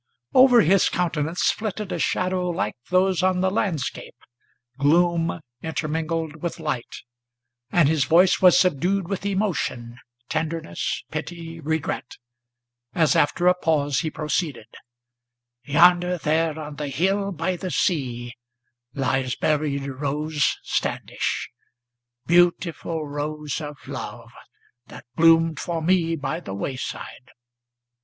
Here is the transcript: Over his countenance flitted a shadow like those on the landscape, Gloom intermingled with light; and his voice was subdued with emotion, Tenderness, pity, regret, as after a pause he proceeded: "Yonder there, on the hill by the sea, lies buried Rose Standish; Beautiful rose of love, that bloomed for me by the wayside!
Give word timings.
Over 0.33 0.61
his 0.61 0.89
countenance 0.89 1.51
flitted 1.51 1.91
a 1.91 1.99
shadow 1.99 2.49
like 2.49 2.75
those 2.89 3.21
on 3.21 3.41
the 3.41 3.51
landscape, 3.51 4.15
Gloom 4.79 5.39
intermingled 5.61 6.37
with 6.37 6.59
light; 6.59 7.03
and 7.71 7.87
his 7.87 8.05
voice 8.05 8.41
was 8.41 8.57
subdued 8.57 9.07
with 9.07 9.27
emotion, 9.27 9.99
Tenderness, 10.27 11.03
pity, 11.11 11.59
regret, 11.59 12.13
as 12.95 13.15
after 13.15 13.45
a 13.45 13.53
pause 13.53 13.99
he 13.99 14.09
proceeded: 14.09 14.65
"Yonder 15.65 16.17
there, 16.17 16.57
on 16.57 16.77
the 16.77 16.87
hill 16.89 17.31
by 17.31 17.55
the 17.55 17.69
sea, 17.69 18.33
lies 18.95 19.35
buried 19.35 19.85
Rose 19.85 20.57
Standish; 20.63 21.47
Beautiful 22.25 23.05
rose 23.07 23.61
of 23.61 23.77
love, 23.87 24.31
that 24.87 25.05
bloomed 25.15 25.59
for 25.59 25.79
me 25.79 26.15
by 26.15 26.39
the 26.39 26.55
wayside! 26.55 27.29